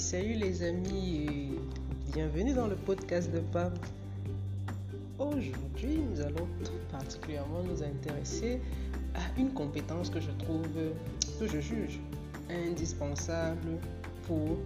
salut 0.00 0.32
les 0.32 0.62
amis 0.62 1.26
et 1.28 2.12
bienvenue 2.14 2.54
dans 2.54 2.66
le 2.66 2.74
podcast 2.74 3.30
de 3.30 3.40
PAM. 3.40 3.74
Aujourd'hui, 5.18 5.98
nous 5.98 6.22
allons 6.22 6.48
tout 6.64 6.72
particulièrement 6.90 7.62
nous 7.62 7.82
intéresser 7.82 8.62
à 9.14 9.38
une 9.38 9.52
compétence 9.52 10.08
que 10.08 10.18
je 10.18 10.30
trouve, 10.38 10.66
que 11.38 11.46
je 11.46 11.60
juge 11.60 12.00
indispensable 12.48 13.76
pour 14.26 14.56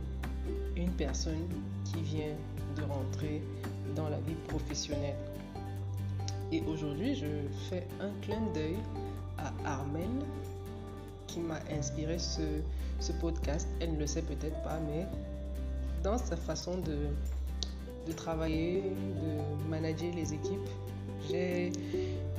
une 0.77 0.92
personne 0.92 1.48
qui 1.84 2.01
vient 2.02 2.37
de 2.77 2.82
rentrer 2.82 3.42
dans 3.96 4.09
la 4.09 4.19
vie 4.19 4.37
professionnelle. 4.46 5.16
Et 6.52 6.62
aujourd'hui, 6.69 7.16
je 7.16 7.27
fais 7.69 7.88
un 8.01 8.10
clin 8.23 8.41
d'œil 8.55 8.77
à 9.38 9.52
Armel 9.69 10.10
qui 11.27 11.41
m'a 11.41 11.59
inspiré 11.77 12.19
ce, 12.19 12.42
ce 13.01 13.12
podcast. 13.12 13.69
Elle 13.80 13.95
ne 13.95 13.98
le 13.98 14.06
sait 14.06 14.23
peut-être 14.23 14.60
pas, 14.62 14.78
mais 14.88 15.06
dans 16.02 16.19
sa 16.19 16.37
façon 16.37 16.78
de, 16.78 17.09
de 18.06 18.12
travailler, 18.12 18.83
de 18.83 19.69
manager 19.70 20.12
les 20.14 20.34
équipes, 20.34 20.69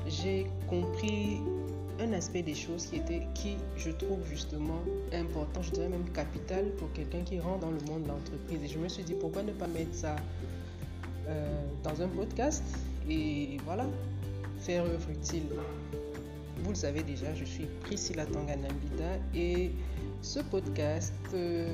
j'ai 0.07 0.45
compris 0.67 1.41
un 1.99 2.11
aspect 2.13 2.41
des 2.41 2.55
choses 2.55 2.87
qui 2.87 2.97
était 2.97 3.27
qui 3.33 3.55
je 3.77 3.89
trouve 3.89 4.19
justement 4.29 4.81
important, 5.13 5.61
je 5.61 5.71
dirais 5.71 5.87
même 5.87 6.09
capital 6.11 6.65
pour 6.77 6.91
quelqu'un 6.91 7.21
qui 7.21 7.39
rentre 7.39 7.59
dans 7.59 7.71
le 7.71 7.79
monde 7.87 8.03
de 8.03 8.09
l'entreprise. 8.09 8.59
Et 8.63 8.67
je 8.67 8.77
me 8.77 8.89
suis 8.89 9.03
dit 9.03 9.13
pourquoi 9.13 9.43
ne 9.43 9.53
pas 9.53 9.67
mettre 9.67 9.93
ça 9.93 10.15
euh, 11.27 11.63
dans 11.83 12.01
un 12.01 12.07
podcast 12.09 12.63
et 13.09 13.57
voilà, 13.65 13.85
faire 14.59 14.83
œuvre 14.83 15.09
utile. 15.09 15.43
Vous 16.63 16.69
le 16.69 16.75
savez 16.75 17.03
déjà, 17.03 17.33
je 17.35 17.43
suis 17.43 17.65
Priscilla 17.81 18.25
Tanganambida 18.25 19.19
et 19.35 19.71
ce 20.21 20.39
podcast, 20.39 21.13
euh, 21.33 21.67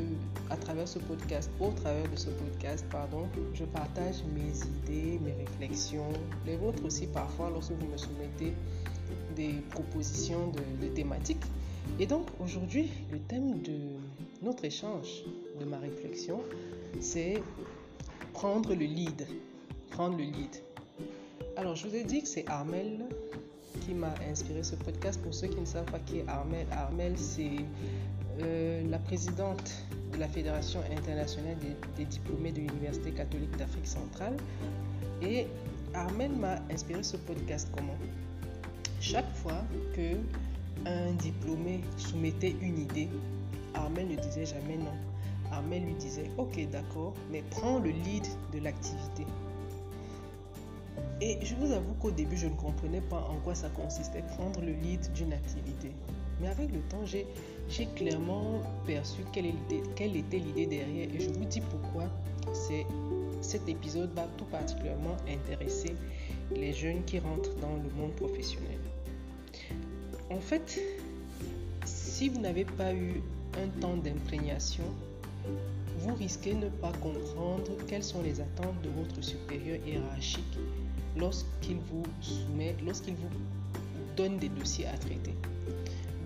à 0.49 0.57
travers 0.57 0.87
ce 0.87 0.99
podcast, 0.99 1.49
au 1.59 1.71
travers 1.71 2.09
de 2.09 2.15
ce 2.15 2.29
podcast, 2.29 2.85
pardon, 2.91 3.27
je 3.53 3.63
partage 3.63 4.23
mes 4.35 4.51
idées, 4.79 5.19
mes 5.19 5.33
réflexions, 5.33 6.11
les 6.45 6.57
vôtres 6.57 6.83
aussi 6.83 7.07
parfois 7.07 7.49
lorsque 7.49 7.71
vous 7.71 7.87
me 7.87 7.97
soumettez 7.97 8.53
des 9.35 9.53
propositions 9.69 10.51
de, 10.51 10.85
de 10.85 10.91
thématiques. 10.91 11.43
Et 11.99 12.05
donc 12.05 12.27
aujourd'hui, 12.39 12.89
le 13.11 13.19
thème 13.19 13.61
de 13.61 13.77
notre 14.41 14.65
échange, 14.65 15.23
de 15.59 15.65
ma 15.65 15.77
réflexion, 15.77 16.41
c'est 16.99 17.41
prendre 18.33 18.73
le 18.73 18.85
lead. 18.85 19.27
Prendre 19.91 20.17
le 20.17 20.23
lead. 20.23 20.55
Alors 21.55 21.75
je 21.75 21.87
vous 21.87 21.95
ai 21.95 22.03
dit 22.03 22.21
que 22.21 22.27
c'est 22.27 22.47
Armel 22.47 23.05
qui 23.81 23.93
m'a 23.93 24.13
inspiré 24.29 24.63
ce 24.63 24.75
podcast. 24.75 25.21
Pour 25.21 25.33
ceux 25.33 25.47
qui 25.47 25.59
ne 25.59 25.65
savent 25.65 25.91
pas 25.91 25.99
qui 25.99 26.19
est 26.19 26.27
Armel, 26.27 26.65
Armel 26.71 27.17
c'est 27.17 27.57
euh, 28.41 28.89
la 28.89 28.97
présidente 28.99 29.85
de 30.13 30.19
la 30.19 30.27
Fédération 30.27 30.79
internationale 30.95 31.57
des, 31.97 32.05
diplômés 32.05 32.51
de 32.51 32.59
l'Université 32.59 33.11
catholique 33.11 33.55
d'Afrique 33.57 33.87
centrale. 33.87 34.37
Et 35.21 35.47
Armel 35.93 36.31
m'a 36.31 36.55
inspiré 36.71 37.03
ce 37.03 37.17
podcast 37.17 37.67
comment? 37.75 37.97
Chaque 38.99 39.31
fois 39.35 39.63
que 39.93 40.15
un 40.85 41.11
diplômé 41.13 41.81
soumettait 41.97 42.55
une 42.61 42.79
idée, 42.79 43.09
Armel 43.73 44.07
ne 44.07 44.15
disait 44.15 44.45
jamais 44.45 44.77
non. 44.77 44.93
Armel 45.51 45.83
lui 45.83 45.93
disait 45.95 46.29
ok 46.37 46.69
d'accord, 46.71 47.13
mais 47.31 47.43
prends 47.49 47.79
le 47.79 47.89
lead 47.89 48.25
de 48.53 48.59
l'activité. 48.59 49.25
Et 51.23 51.37
je 51.43 51.53
vous 51.53 51.71
avoue 51.71 51.93
qu'au 51.99 52.09
début, 52.09 52.35
je 52.35 52.47
ne 52.47 52.55
comprenais 52.55 53.01
pas 53.01 53.27
en 53.29 53.35
quoi 53.43 53.53
ça 53.53 53.69
consistait 53.69 54.23
prendre 54.23 54.59
le 54.59 54.71
lead 54.71 55.11
d'une 55.13 55.31
activité. 55.33 55.91
Mais 56.41 56.47
avec 56.47 56.71
le 56.71 56.79
temps, 56.79 57.05
j'ai 57.05 57.85
clairement 57.95 58.63
perçu 58.87 59.21
quelle 59.31 59.45
était, 59.45 60.07
l'idée 60.07 60.65
derrière. 60.65 61.07
Et 61.13 61.19
je 61.19 61.29
vous 61.29 61.45
dis 61.45 61.61
pourquoi 61.61 62.05
cet 63.41 63.69
épisode 63.69 64.11
va 64.15 64.27
tout 64.37 64.45
particulièrement 64.45 65.15
intéresser 65.29 65.95
les 66.55 66.73
jeunes 66.73 67.03
qui 67.03 67.19
rentrent 67.19 67.55
dans 67.57 67.75
le 67.75 67.89
monde 67.95 68.13
professionnel. 68.13 68.79
En 70.31 70.39
fait, 70.39 70.81
si 71.85 72.29
vous 72.29 72.41
n'avez 72.41 72.65
pas 72.65 72.95
eu 72.95 73.21
un 73.61 73.67
temps 73.79 73.97
d'imprégnation, 73.97 74.85
vous 75.99 76.15
risquez 76.15 76.55
de 76.55 76.65
ne 76.65 76.69
pas 76.69 76.91
comprendre 76.93 77.71
quelles 77.87 78.03
sont 78.03 78.23
les 78.23 78.41
attentes 78.41 78.81
de 78.81 78.89
votre 78.89 79.21
supérieur 79.23 79.77
hiérarchique 79.85 80.57
lorsqu'il 81.17 81.77
vous 81.77 82.03
soumet, 82.21 82.75
lorsqu'il 82.85 83.15
vous 83.15 83.29
donne 84.15 84.37
des 84.37 84.49
dossiers 84.49 84.87
à 84.87 84.97
traiter. 84.97 85.33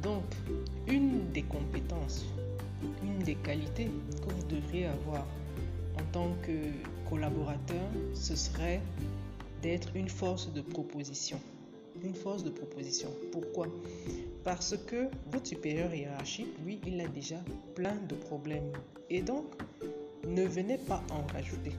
Donc, 0.01 0.23
une 0.87 1.31
des 1.31 1.43
compétences, 1.43 2.25
une 3.03 3.19
des 3.19 3.35
qualités 3.35 3.89
que 4.21 4.33
vous 4.33 4.43
devriez 4.47 4.85
avoir 4.85 5.25
en 5.99 6.03
tant 6.11 6.35
que 6.43 6.51
collaborateur, 7.09 7.87
ce 8.13 8.35
serait 8.35 8.81
d'être 9.61 9.95
une 9.95 10.09
force 10.09 10.51
de 10.53 10.61
proposition. 10.61 11.39
Une 12.03 12.13
force 12.13 12.43
de 12.43 12.49
proposition. 12.49 13.09
Pourquoi? 13.31 13.67
Parce 14.43 14.75
que 14.85 15.07
votre 15.31 15.47
supérieur 15.47 15.93
hiérarchique, 15.93 16.53
lui, 16.63 16.79
il 16.85 16.99
a 17.01 17.07
déjà 17.07 17.37
plein 17.73 17.95
de 18.07 18.15
problèmes. 18.15 18.71
Et 19.09 19.21
donc, 19.21 19.45
ne 20.27 20.43
venez 20.43 20.77
pas 20.77 21.01
en 21.11 21.25
rajouter. 21.33 21.71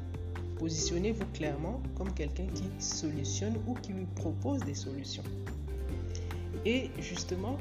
Positionnez-vous 0.58 1.26
clairement 1.34 1.82
comme 1.96 2.12
quelqu'un 2.12 2.46
qui 2.54 2.64
solutionne 2.78 3.56
ou 3.66 3.74
qui 3.74 3.92
lui 3.92 4.06
propose 4.14 4.60
des 4.64 4.74
solutions. 4.74 5.22
Et 6.64 6.90
justement, 6.98 7.58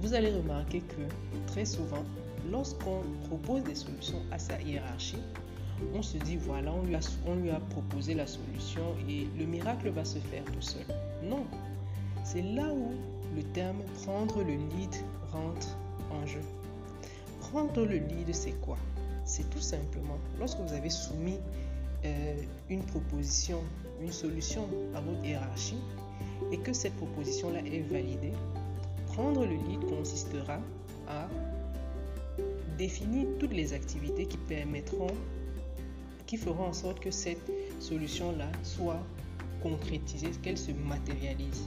vous 0.00 0.14
allez 0.14 0.30
remarquer 0.30 0.80
que 0.80 1.46
très 1.46 1.64
souvent, 1.64 2.04
lorsqu'on 2.50 3.00
propose 3.28 3.62
des 3.62 3.74
solutions 3.74 4.20
à 4.30 4.38
sa 4.38 4.60
hiérarchie, 4.60 5.22
on 5.94 6.02
se 6.02 6.18
dit 6.18 6.36
voilà, 6.36 6.72
on 6.72 6.82
lui, 6.82 6.94
a, 6.94 7.00
on 7.26 7.36
lui 7.36 7.50
a 7.50 7.60
proposé 7.60 8.14
la 8.14 8.26
solution 8.26 8.82
et 9.08 9.26
le 9.38 9.46
miracle 9.46 9.88
va 9.90 10.04
se 10.04 10.18
faire 10.18 10.44
tout 10.44 10.60
seul. 10.60 10.84
Non, 11.22 11.44
c'est 12.24 12.42
là 12.42 12.68
où 12.72 12.92
le 13.36 13.42
terme 13.42 13.78
prendre 14.02 14.42
le 14.42 14.54
lead 14.54 14.94
rentre 15.32 15.76
en 16.10 16.26
jeu. 16.26 16.42
Prendre 17.40 17.84
le 17.84 17.96
lead, 17.96 18.34
c'est 18.34 18.58
quoi? 18.60 18.78
C'est 19.24 19.48
tout 19.50 19.60
simplement 19.60 20.18
lorsque 20.38 20.58
vous 20.58 20.72
avez 20.72 20.90
soumis 20.90 21.38
euh, 22.04 22.34
une 22.68 22.82
proposition, 22.82 23.60
une 24.00 24.12
solution 24.12 24.68
à 24.94 25.00
votre 25.00 25.24
hiérarchie 25.24 25.78
et 26.52 26.58
que 26.58 26.72
cette 26.72 26.94
proposition-là 26.96 27.60
est 27.60 27.80
validée, 27.90 28.32
prendre 29.06 29.46
le 29.46 29.54
lead 29.54 29.84
consistera 29.88 30.60
à 31.08 31.28
définir 32.76 33.26
toutes 33.38 33.52
les 33.52 33.72
activités 33.72 34.26
qui 34.26 34.36
permettront, 34.36 35.14
qui 36.26 36.36
feront 36.36 36.66
en 36.66 36.72
sorte 36.72 37.00
que 37.00 37.10
cette 37.10 37.50
solution-là 37.80 38.50
soit 38.62 39.02
concrétisée, 39.62 40.30
qu'elle 40.42 40.58
se 40.58 40.72
matérialise. 40.72 41.64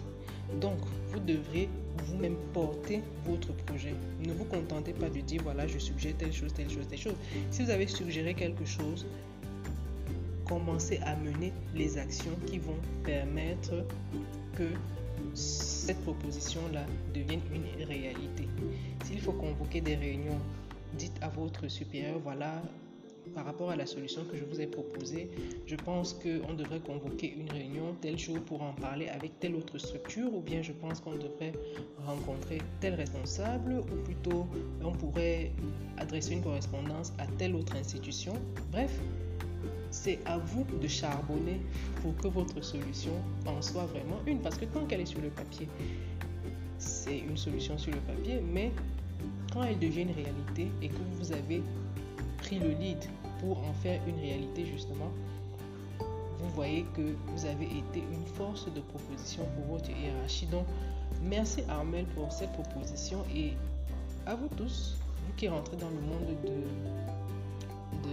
Donc, 0.61 0.77
vous 1.07 1.19
devrez 1.19 1.67
vous-même 2.05 2.35
porter 2.53 3.01
votre 3.25 3.53
projet. 3.65 3.93
Ne 4.25 4.33
vous 4.33 4.45
contentez 4.45 4.93
pas 4.93 5.09
de 5.09 5.19
dire, 5.19 5.41
voilà, 5.43 5.67
je 5.67 5.77
suggère 5.77 6.15
telle 6.17 6.31
chose, 6.31 6.53
telle 6.53 6.69
chose, 6.69 6.87
telle 6.87 6.99
chose. 6.99 7.15
Si 7.51 7.63
vous 7.63 7.69
avez 7.69 7.87
suggéré 7.87 8.33
quelque 8.33 8.65
chose, 8.65 9.05
commencer 10.47 10.99
à 11.05 11.15
mener 11.15 11.53
les 11.75 11.97
actions 11.97 12.35
qui 12.45 12.59
vont 12.59 12.79
permettre 13.03 13.85
que 14.55 14.69
cette 15.33 16.01
proposition-là 16.01 16.85
devienne 17.13 17.41
une 17.53 17.83
réalité. 17.83 18.47
S'il 19.03 19.19
faut 19.19 19.33
convoquer 19.33 19.81
des 19.81 19.95
réunions, 19.95 20.39
dites 20.93 21.17
à 21.21 21.29
votre 21.29 21.67
supérieur, 21.67 22.19
voilà, 22.19 22.61
par 23.35 23.45
rapport 23.45 23.69
à 23.69 23.75
la 23.75 23.85
solution 23.85 24.23
que 24.31 24.37
je 24.37 24.45
vous 24.45 24.61
ai 24.61 24.67
proposée, 24.67 25.29
je 25.65 25.75
pense 25.75 26.13
qu'on 26.13 26.53
devrait 26.53 26.79
convoquer 26.79 27.35
une 27.37 27.49
réunion 27.49 27.95
tel 28.01 28.17
jour 28.17 28.39
pour 28.39 28.61
en 28.61 28.73
parler 28.73 29.09
avec 29.09 29.39
telle 29.39 29.55
autre 29.55 29.77
structure, 29.77 30.33
ou 30.33 30.41
bien 30.41 30.61
je 30.61 30.71
pense 30.71 31.01
qu'on 31.01 31.15
devrait 31.15 31.53
rencontrer 32.05 32.59
tel 32.79 32.95
responsable, 32.95 33.83
ou 33.91 33.95
plutôt 34.03 34.47
on 34.83 34.91
pourrait 34.93 35.51
adresser 35.97 36.33
une 36.33 36.41
correspondance 36.41 37.11
à 37.17 37.27
telle 37.37 37.55
autre 37.55 37.75
institution. 37.75 38.33
Bref, 38.71 38.99
c'est 39.89 40.19
à 40.25 40.37
vous 40.37 40.65
de 40.81 40.87
charbonner 40.87 41.61
pour 42.01 42.15
que 42.17 42.27
votre 42.27 42.63
solution 42.63 43.13
en 43.45 43.61
soit 43.61 43.85
vraiment 43.85 44.19
une. 44.25 44.39
Parce 44.39 44.57
que 44.57 44.65
tant 44.65 44.85
qu'elle 44.85 45.01
est 45.01 45.05
sur 45.05 45.21
le 45.21 45.29
papier, 45.29 45.67
c'est 46.77 47.19
une 47.19 47.37
solution 47.37 47.77
sur 47.77 47.93
le 47.93 47.99
papier, 48.01 48.41
mais 48.41 48.71
quand 49.51 49.63
elle 49.63 49.79
devient 49.79 50.01
une 50.01 50.11
réalité 50.11 50.67
et 50.81 50.89
que 50.89 51.01
vous 51.17 51.31
avez 51.31 51.63
pris 52.37 52.59
le 52.59 52.69
lead 52.69 53.03
pour 53.39 53.57
en 53.59 53.73
faire 53.73 54.01
une 54.07 54.19
réalité 54.19 54.65
justement, 54.65 55.11
vous 56.39 56.49
voyez 56.49 56.85
que 56.95 57.15
vous 57.27 57.45
avez 57.45 57.65
été 57.65 58.03
une 58.11 58.25
force 58.35 58.71
de 58.71 58.79
proposition 58.79 59.43
pour 59.55 59.77
votre 59.77 59.89
hiérarchie. 59.89 60.45
Donc, 60.47 60.65
merci 61.23 61.63
Armel 61.67 62.05
pour 62.15 62.31
cette 62.31 62.51
proposition 62.53 63.23
et 63.35 63.53
à 64.25 64.35
vous 64.35 64.49
tous, 64.55 64.97
vous 65.25 65.33
qui 65.35 65.47
rentrez 65.47 65.77
dans 65.77 65.89
le 65.89 66.01
monde 66.01 66.35
de 66.43 66.51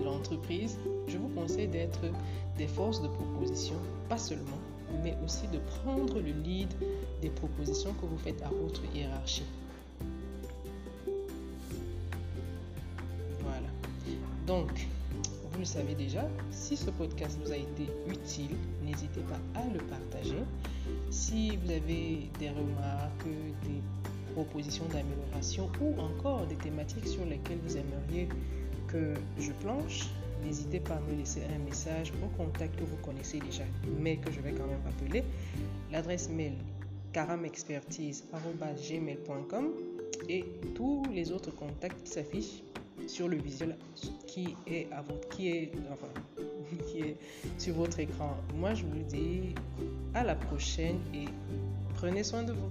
l'entreprise, 0.02 0.78
je 1.08 1.18
vous 1.18 1.28
conseille 1.28 1.68
d'être 1.68 2.00
des 2.56 2.66
forces 2.66 3.02
de 3.02 3.08
proposition, 3.08 3.76
pas 4.08 4.18
seulement, 4.18 4.58
mais 5.02 5.16
aussi 5.24 5.46
de 5.48 5.58
prendre 5.82 6.20
le 6.20 6.32
lead 6.32 6.72
des 7.20 7.30
propositions 7.30 7.92
que 8.00 8.06
vous 8.06 8.18
faites 8.18 8.42
à 8.42 8.48
votre 8.48 8.82
hiérarchie. 8.94 9.44
Voilà. 13.40 13.68
Donc, 14.46 14.86
vous 15.52 15.58
le 15.58 15.64
savez 15.64 15.94
déjà, 15.94 16.26
si 16.50 16.76
ce 16.76 16.90
podcast 16.90 17.38
vous 17.44 17.52
a 17.52 17.56
été 17.56 17.86
utile, 18.08 18.56
n'hésitez 18.84 19.20
pas 19.20 19.60
à 19.60 19.64
le 19.72 19.78
partager. 19.78 20.42
Si 21.10 21.56
vous 21.56 21.70
avez 21.70 22.28
des 22.38 22.50
remarques, 22.50 23.26
des 23.62 23.80
propositions 24.34 24.84
d'amélioration 24.86 25.70
ou 25.80 25.94
encore 26.00 26.46
des 26.46 26.56
thématiques 26.56 27.06
sur 27.06 27.24
lesquelles 27.24 27.60
vous 27.64 27.76
aimeriez 27.76 28.28
je 29.38 29.52
planche, 29.62 30.10
n'hésitez 30.44 30.80
pas 30.80 30.94
à 30.94 31.00
me 31.00 31.14
laisser 31.16 31.42
un 31.54 31.58
message 31.64 32.12
au 32.22 32.26
contact 32.36 32.76
que 32.76 32.84
vous 32.84 32.98
connaissez 32.98 33.40
déjà, 33.40 33.64
mais 33.98 34.18
que 34.18 34.30
je 34.30 34.40
vais 34.40 34.52
quand 34.52 34.66
même 34.66 34.82
rappeler. 34.84 35.24
L'adresse 35.90 36.28
mail 36.28 36.52
caramexpertise.gmail.com 37.12 39.70
et 40.28 40.44
tous 40.74 41.02
les 41.12 41.32
autres 41.32 41.52
contacts 41.52 42.02
qui 42.02 42.10
s'affichent 42.10 42.62
sur 43.06 43.28
le 43.28 43.36
visuel 43.36 43.76
qui 44.26 44.56
est 44.66 44.90
à 44.92 45.02
votre, 45.02 45.28
qui 45.28 45.48
est, 45.48 45.70
enfin, 45.92 46.08
qui 46.86 47.00
est 47.00 47.16
sur 47.58 47.74
votre 47.74 48.00
écran. 48.00 48.34
Moi, 48.56 48.72
je 48.74 48.84
vous 48.84 49.02
dis 49.02 49.54
à 50.14 50.24
la 50.24 50.34
prochaine 50.34 50.98
et 51.12 51.26
prenez 51.94 52.24
soin 52.24 52.42
de 52.42 52.52
vous. 52.52 52.70